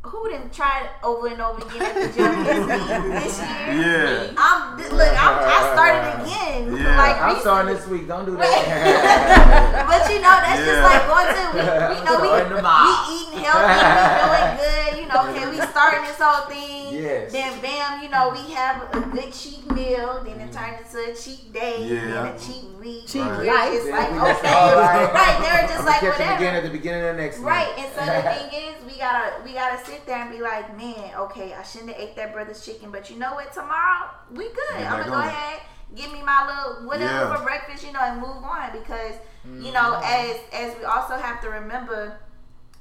[0.03, 2.43] who didn't try it over and over again at the gym
[3.15, 3.47] this year?
[3.79, 4.33] Yeah.
[4.37, 5.13] I'm th- look.
[5.15, 6.77] I'm, I started again.
[6.77, 6.97] Yeah.
[6.99, 8.09] Like I'm starting this week.
[8.09, 9.87] Don't do that.
[9.87, 11.61] but you know, that's just like going to we,
[11.95, 13.09] we know we, Join the mob.
[13.09, 13.87] we eating healthy, we
[14.19, 15.00] doing good.
[15.11, 16.95] You know, okay, we starting this whole thing.
[17.03, 17.33] Yes.
[17.33, 20.23] Then bam, you know, we have a good cheat meal.
[20.25, 21.83] Then it turns into a cheat day.
[21.89, 22.01] Yeah.
[22.23, 23.07] Then a cheat week.
[23.09, 23.71] Cheat where life.
[23.73, 25.13] It's Then like okay, all right.
[25.13, 25.39] right?
[25.43, 26.37] They're just I'm like gonna catch whatever.
[26.37, 27.85] again at the beginning of the next Right, one.
[27.85, 31.15] and so the thing is, we gotta we gotta sit there and be like, man,
[31.19, 33.53] okay, I shouldn't have ate that brother's chicken, but you know what?
[33.53, 34.57] Tomorrow we good.
[34.79, 35.61] Get I'm gonna go ahead,
[35.97, 37.37] give me my little whatever Yeah.
[37.37, 40.05] for breakfast, you know, and move on because you know, mm-hmm.
[40.55, 42.19] as as we also have to remember,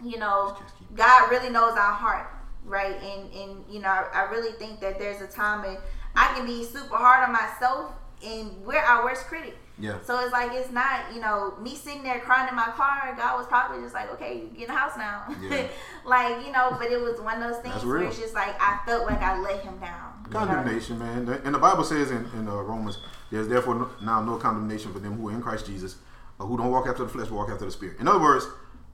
[0.04, 0.58] you know,
[0.96, 2.28] God really knows our heart,
[2.66, 2.96] right?
[3.02, 5.78] And and you know, I, I really think that there's a time and
[6.16, 7.92] I can be super hard on myself,
[8.26, 9.56] and we're our worst critic.
[9.82, 10.00] Yeah.
[10.04, 13.14] So it's like it's not, you know, me sitting there crying in my car.
[13.16, 15.68] God was probably just like, okay, you get in the house now, Yeah.
[16.06, 16.76] like you know.
[16.78, 19.40] But it was one of those things where it's just like I felt like I
[19.40, 20.14] let him down.
[20.28, 20.40] you know?
[20.46, 21.30] Condemnation, man.
[21.46, 22.98] And the Bible says in, in uh, Romans,
[23.32, 25.96] there's therefore no, now no condemnation for them who are in Christ Jesus,
[26.40, 28.00] who don't walk after the flesh, walk after the Spirit.
[28.02, 28.48] In other words,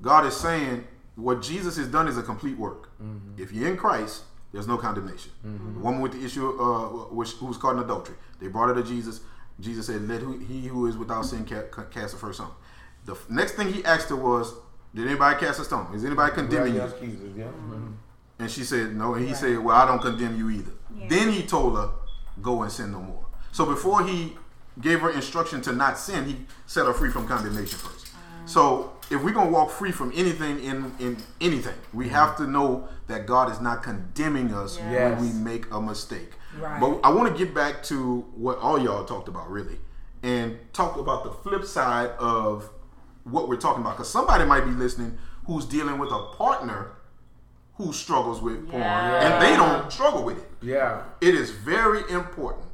[0.03, 0.85] God is saying
[1.15, 2.89] what Jesus has done is a complete work.
[3.37, 5.31] If you're in Christ, there's no condemnation.
[5.43, 8.75] The woman with the issue, uh, which, who was caught in adultery, they brought her
[8.75, 9.21] to Jesus.
[9.59, 12.51] Jesus said, "Let who, he who is without sin ca- ca- cast the first stone."
[13.05, 14.53] The f- next thing he asked her was,
[14.93, 15.87] "Did anybody cast a stone?
[15.93, 17.45] Is anybody condemning you?" Right, accusers, yeah.
[17.45, 17.93] Mhm.
[18.39, 19.13] And she said, No.
[19.13, 20.73] And he said, Well, I don't condemn you either.
[21.07, 21.89] Then he told her,
[22.41, 23.25] Go and sin no more.
[23.53, 24.37] So before he
[24.81, 28.04] gave her instruction to not sin, he set her free from condemnation first.
[28.45, 32.15] So if we're gonna walk free from anything in, in anything, we mm-hmm.
[32.15, 35.19] have to know that God is not condemning us Yes.
[35.19, 36.31] when we make a mistake.
[36.59, 36.79] Right.
[36.79, 39.77] But I want to get back to what all y'all talked about really,
[40.23, 42.69] and talk about the flip side of
[43.23, 43.97] what we're talking about.
[43.97, 46.91] Because somebody might be listening who's dealing with a partner
[47.75, 50.49] who struggles with porn, and they don't struggle with it.
[50.61, 51.03] Yeah.
[51.19, 52.65] It is very important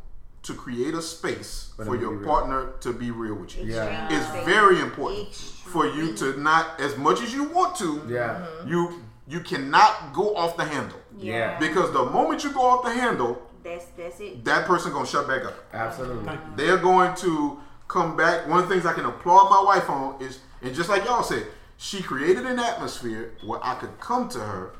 [0.43, 3.65] to create a space For for, your partner to be real with you.
[3.65, 4.07] Yeah.
[4.11, 8.45] It's very important for you to not, as much as you want to, Yeah.
[8.45, 8.69] Mm-hmm.
[8.69, 11.57] you you cannot go off the handle Yeah.
[11.59, 14.43] because the moment you go off the handle, That's that's it.
[14.45, 15.55] that person gonna shut back up.
[15.73, 16.37] Absolutely.
[16.57, 18.47] They're going to come back.
[18.47, 21.23] One of the things I can applaud my wife on is, and just like y'all
[21.23, 21.45] said,
[21.77, 24.73] she created an atmosphere where I could come to her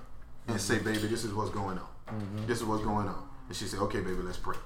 [0.48, 0.86] and say, mm-hmm.
[0.94, 1.88] "Baby, this is what's going on.
[2.08, 2.48] Mm-hmm.
[2.48, 4.58] This is what's going on." And she said, "Okay, baby, let's pray.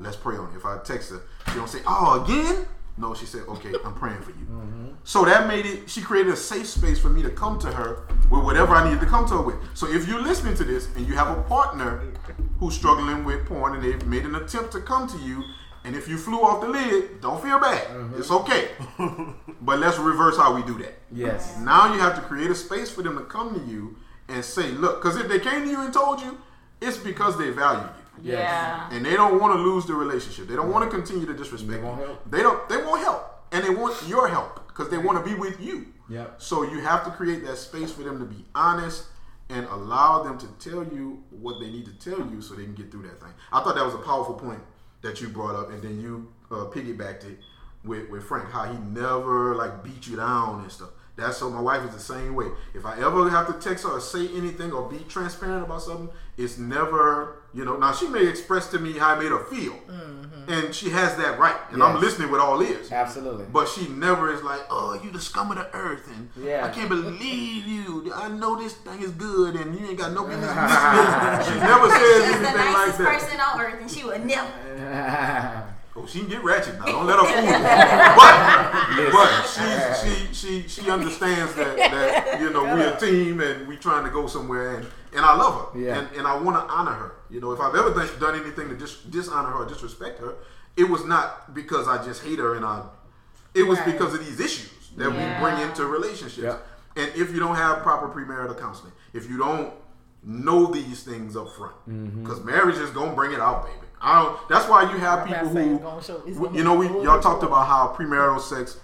[0.00, 3.24] Let's pray on it." If I text her, she don't say, "Oh, again." No, she
[3.24, 4.86] said, "Okay, I'm praying for you." Mm-hmm.
[5.04, 5.88] So that made it.
[5.88, 9.00] She created a safe space for me to come to her with whatever I needed
[9.00, 9.56] to come to her with.
[9.74, 12.02] So if you're listening to this and you have a partner
[12.58, 15.42] who's struggling with porn and they've made an attempt to come to you,
[15.84, 17.86] and if you flew off the lid, don't feel bad.
[17.88, 18.18] Mm-hmm.
[18.18, 18.68] It's okay.
[19.62, 20.98] but let's reverse how we do that.
[21.10, 21.56] Yes.
[21.58, 23.96] Now you have to create a space for them to come to you
[24.28, 26.38] and say, "Look," because if they came to you and told you,
[26.82, 28.88] it's because they value you Yeah.
[28.92, 30.48] and they don't want to lose the relationship.
[30.48, 31.70] They don't want to continue to disrespect.
[31.72, 32.30] They won't help.
[32.30, 32.68] They don't.
[32.68, 35.86] They won't help, and they want your help because they want to be with you.
[36.08, 36.42] Yep.
[36.42, 39.04] So you have to create that space for them to be honest
[39.48, 42.74] and allow them to tell you what they need to tell you so they can
[42.74, 43.32] get through that thing.
[43.52, 44.60] I thought that was a powerful point
[45.02, 47.38] that you brought up, and then you uh, piggybacked it
[47.84, 50.90] with, with Frank, how he never like beat you down and stuff.
[51.16, 52.46] That's so my wife is the same way.
[52.74, 56.08] If I ever have to text her or say anything or be transparent about something,
[56.36, 57.76] it's never, you know.
[57.76, 60.50] Now she may express to me how I made her feel, mm-hmm.
[60.52, 62.90] and she has that right, and I'm listening with all ears.
[62.92, 63.46] Absolutely.
[63.52, 66.64] But she never is like, oh, you the scum of the earth, and Yeah.
[66.66, 68.12] I can't believe you.
[68.14, 70.50] I know this thing is good, and you ain't got no business.
[71.50, 73.18] She never says She's the anything like nicest that.
[73.20, 75.66] person on earth, and she would never.
[75.96, 76.86] Oh, she can get ratchet now.
[76.86, 77.50] Don't let her fool you.
[79.10, 83.66] But, but she, she, she, she understands that, that you know we're a team and
[83.66, 85.98] we trying to go somewhere, and, and I love her, Yeah.
[85.98, 87.12] and, and I want to honor her.
[87.30, 90.34] You know, if I've ever done, done anything to dis, dishonor her or disrespect her,
[90.76, 92.82] it was not because I just hate her and I.
[93.54, 93.92] It was Right.
[93.92, 95.38] because of these issues that Yeah.
[95.38, 96.38] we bring into relationships.
[96.38, 96.66] Yep.
[96.96, 99.72] And if you don't have proper premarital counseling, if you don't
[100.22, 102.22] know these things up front, Mm-hmm.
[102.22, 103.76] because marriage is gonna bring it out, baby.
[104.02, 104.48] I don't.
[104.48, 107.42] That's why you have people who, show- it's we- gonna you know, we y'all talked
[107.42, 108.78] about how premarital sex,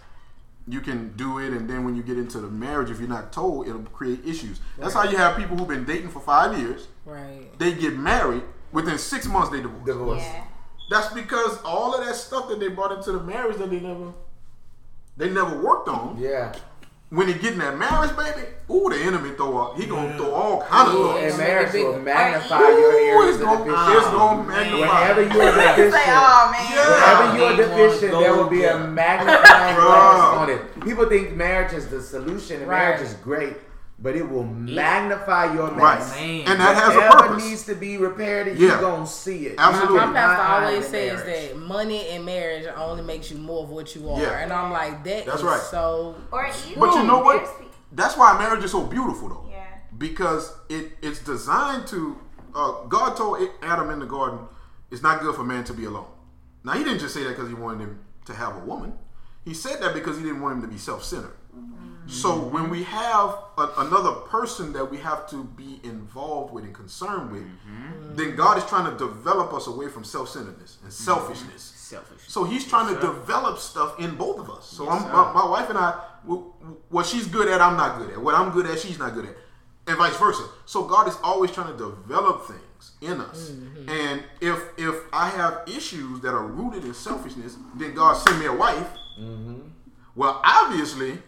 [0.68, 3.32] you can do it, and then when you get into the marriage, if you're not
[3.32, 4.60] told, it'll create issues.
[4.78, 6.88] That's how you have people who've been dating for five years.
[7.04, 7.46] Right.
[7.58, 9.50] They get married within six months.
[9.50, 9.86] They divorce.
[9.86, 10.22] Divorce.
[10.22, 10.44] Yeah.
[10.90, 14.12] That's because all of that stuff that they brought into the marriage that they never,
[15.16, 16.18] they never worked on.
[16.18, 16.54] Yeah.
[17.10, 19.76] When they get in that marriage, baby, ooh, the enemy throw up.
[19.78, 21.28] He gonna throw all kind of Yeah.
[21.28, 23.96] And marriage will Ooh, magnify your Ooh, areas it's of gonna, deficiency.
[23.98, 25.12] it's gonna magnify.
[25.12, 26.72] Whenever you are Say, deficient, oh man.
[26.90, 30.80] whenever you are deficient, there will be a magnifying glass on it.
[30.84, 33.54] People think marriage is the solution, and marriage is great,
[33.98, 36.10] but it will magnify your Right, mess.
[36.14, 36.40] Man.
[36.46, 37.44] and that has a Whatever purpose.
[37.44, 38.68] needs to be repaired, Yeah.
[38.68, 39.54] you're gonna see it.
[39.58, 39.96] Absolutely.
[39.98, 41.48] My My pastor always in says marriage.
[41.50, 44.38] that money and marriage only makes you more of what you are, Yeah.
[44.38, 45.60] and I'm like, that That's is right.
[45.60, 46.14] so.
[46.30, 47.48] Or even But you know what?
[47.92, 49.46] That's why marriage is so beautiful, though.
[49.50, 49.64] Yeah.
[49.96, 52.18] Because it it's designed to.
[52.54, 54.40] Uh, God told Adam in the garden,
[54.90, 56.06] "It's not good for man to be alone."
[56.64, 58.94] Now He didn't just say that because He wanted him to have a woman.
[59.44, 61.36] He said that because He didn't want him to be self-centered.
[62.08, 66.72] So when we have a, another person that we have to be involved with and
[66.72, 68.14] concerned with, mm-hmm.
[68.14, 71.04] then God is trying to develop us away from self-centeredness and mm-hmm.
[71.04, 71.62] selfishness.
[71.62, 72.22] Selfish.
[72.28, 74.66] So he's trying to develop stuff in both of us.
[74.66, 75.92] So I'm, my, my wife and I,
[76.88, 78.20] what she's good at, I'm not good at.
[78.20, 79.36] What I'm good at, she's not good at,
[79.88, 80.48] and vice versa.
[80.64, 83.50] So God is always trying to develop things in us.
[83.50, 83.88] Mm-hmm.
[83.88, 88.46] And if if I have issues that are rooted in selfishness, then God send me
[88.46, 88.88] a wife.
[90.16, 91.18] Well, obviously,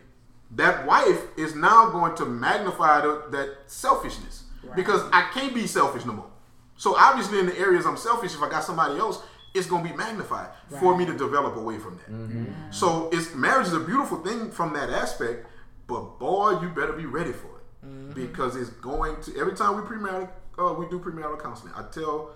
[0.53, 6.05] that wife is now going to magnify the, that selfishness because I can't be selfish
[6.05, 6.31] no more.
[6.77, 9.23] So obviously, in the areas I'm selfish, if I got somebody else,
[9.55, 12.11] it's going to be magnified for me to develop away from that.
[12.11, 12.71] Mm-hmm.
[12.71, 15.47] So it's marriage is a beautiful thing from that aspect,
[15.87, 18.13] but boy, you better be ready for it mm-hmm.
[18.13, 19.39] because it's going to.
[19.39, 21.73] Every time we premarital, uh, we do premarital counseling.
[21.77, 22.35] I tell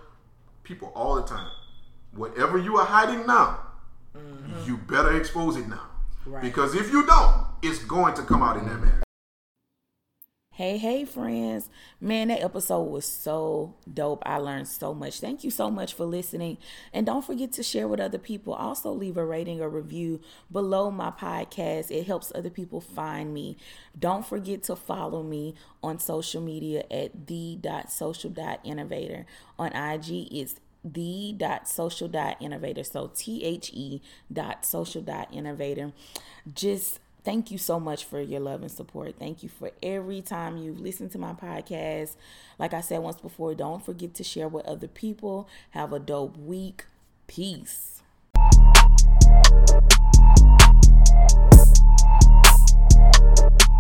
[0.64, 1.51] people all the time,
[2.12, 3.61] whatever you are hiding now,
[4.16, 4.66] mm-hmm.
[4.66, 5.88] you better expose it now.
[6.25, 6.42] Right.
[6.42, 9.03] Because if you don't, it's going to come out in that marriage.
[10.55, 11.70] Hey, hey, friends.
[11.98, 14.22] Man, that episode was so dope.
[14.27, 15.18] I learned so much.
[15.18, 16.59] Thank you so much for listening.
[16.92, 18.53] And don't forget to share with other people.
[18.53, 20.20] Also, leave a rating or review
[20.51, 21.90] below my podcast.
[21.90, 23.57] It helps other people find me.
[23.98, 29.25] Don't forget to follow me on social media at the.social.innovator.
[29.59, 32.85] On IG, it's the.social.innovator.
[32.85, 35.92] So T H E dot social dot innovator.
[36.53, 39.15] Just thank you so much for your love and support.
[39.19, 42.17] Thank you for every time you've listened to my podcast.
[42.59, 45.49] Like I said once before, don't forget to share with other people.
[45.71, 46.85] Have a dope week.
[47.27, 48.03] Peace.